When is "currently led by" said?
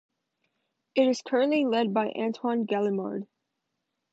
1.21-2.09